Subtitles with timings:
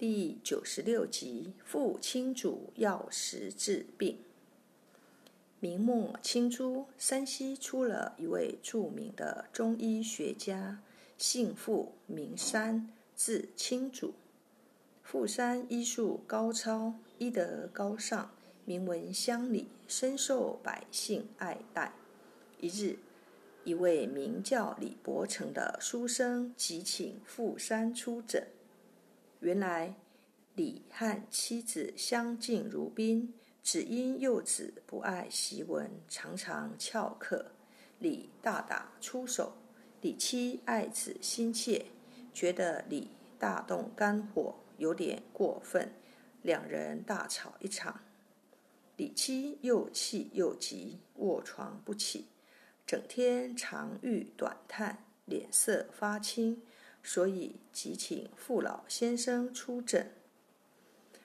[0.00, 4.16] 第九十六集：父亲主药石治病。
[5.58, 10.80] 明末清初，山西出了一位著名的中医学家，
[11.18, 14.14] 姓傅，名山，字清主。
[15.02, 18.30] 傅山医术高超，医德高尚，
[18.64, 21.92] 名闻乡里，深受百姓爱戴。
[22.58, 22.96] 一日，
[23.64, 28.46] 一位名叫李伯成的书生急请傅山出诊。
[29.40, 29.94] 原来，
[30.54, 33.32] 李和妻子相敬如宾，
[33.62, 37.52] 只因幼子不爱习文，常常翘课。
[37.98, 39.54] 李大打出手，
[40.02, 41.86] 李妻爱子心切，
[42.34, 43.08] 觉得李
[43.38, 45.90] 大动肝火，有点过分，
[46.42, 47.98] 两人大吵一场。
[48.98, 52.26] 李妻又气又急，卧床不起，
[52.86, 56.60] 整天长吁短叹，脸色发青。
[57.02, 60.12] 所以即请父老先生出诊。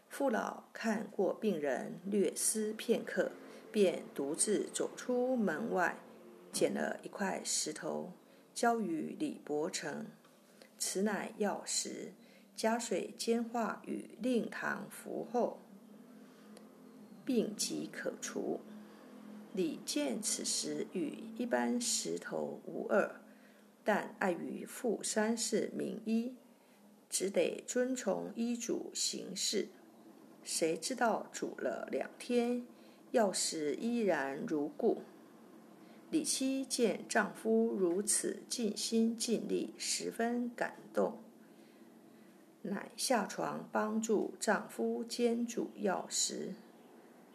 [0.07, 3.31] 父老看过病人，略思片刻，
[3.71, 5.97] 便独自走出门外，
[6.53, 8.13] 捡了一块石头，
[8.53, 10.05] 交与李伯成。
[10.77, 12.13] 此乃药石，
[12.55, 15.59] 加水煎化与令堂服后，
[17.25, 18.61] 病即可除。
[19.53, 23.21] 李见此石与一般石头无二。
[23.85, 26.33] 但碍于富山是名医，
[27.07, 29.69] 只得遵从医嘱行事。
[30.43, 32.65] 谁知道煮了两天，
[33.11, 35.03] 药石依然如故。
[36.09, 41.19] 李七见丈夫如此尽心尽力，十分感动，
[42.63, 46.55] 乃下床帮助丈夫煎煮药石。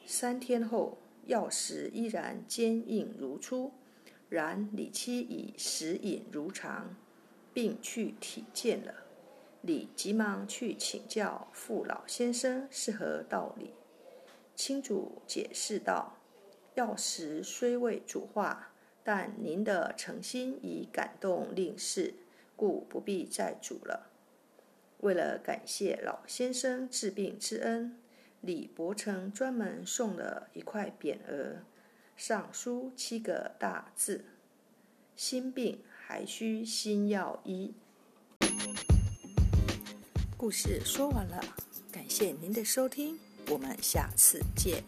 [0.04, 3.72] 三天后，药石依然坚硬如初。
[4.30, 6.96] 然李妻已食饮如常，
[7.52, 8.94] 并去体健了。
[9.60, 13.74] 李急忙去请教父老先生是何道理。
[14.54, 16.16] 清主解释道
[16.76, 22.14] ：“药石虽未煮化，但您的诚心已感动令氏，
[22.54, 24.10] 故不必再煮了。”
[25.00, 27.98] 为了感谢老先生治病之恩，
[28.40, 31.64] 李伯成专门送了一块匾额。
[32.20, 34.22] 上书七个大字
[35.16, 37.72] ：“心病还需心药医。”
[40.36, 41.42] 故事说完了，
[41.90, 44.84] 感谢您的收听，我们下次见。